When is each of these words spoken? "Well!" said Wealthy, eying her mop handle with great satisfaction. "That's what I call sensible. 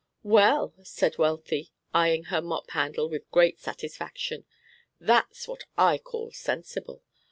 "Well!" 0.23 0.73
said 0.81 1.19
Wealthy, 1.19 1.71
eying 1.95 2.23
her 2.29 2.41
mop 2.41 2.71
handle 2.71 3.07
with 3.07 3.29
great 3.29 3.59
satisfaction. 3.59 4.45
"That's 4.99 5.47
what 5.47 5.65
I 5.77 5.99
call 5.99 6.31
sensible. 6.31 7.03